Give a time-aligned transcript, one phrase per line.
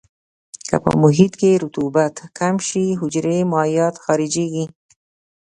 [0.69, 4.65] که په محیط کې رطوبت کم شي حجرې مایعات خارجيږي.